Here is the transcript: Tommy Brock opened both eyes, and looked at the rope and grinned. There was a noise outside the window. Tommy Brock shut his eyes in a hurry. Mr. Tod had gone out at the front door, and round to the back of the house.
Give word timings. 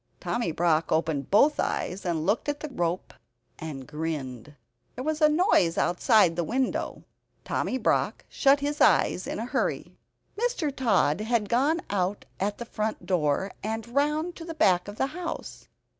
Tommy 0.19 0.51
Brock 0.51 0.91
opened 0.91 1.29
both 1.29 1.59
eyes, 1.59 2.05
and 2.07 2.25
looked 2.25 2.49
at 2.49 2.59
the 2.61 2.69
rope 2.69 3.13
and 3.59 3.85
grinned. 3.85 4.55
There 4.95 5.03
was 5.03 5.21
a 5.21 5.29
noise 5.29 5.77
outside 5.77 6.35
the 6.35 6.43
window. 6.43 7.03
Tommy 7.45 7.77
Brock 7.77 8.25
shut 8.27 8.61
his 8.61 8.81
eyes 8.81 9.27
in 9.27 9.37
a 9.37 9.45
hurry. 9.45 9.93
Mr. 10.35 10.75
Tod 10.75 11.21
had 11.21 11.49
gone 11.49 11.81
out 11.91 12.25
at 12.39 12.57
the 12.57 12.65
front 12.65 13.05
door, 13.05 13.51
and 13.61 13.93
round 13.93 14.35
to 14.37 14.43
the 14.43 14.55
back 14.55 14.87
of 14.87 14.97
the 14.97 15.05
house. 15.13 15.67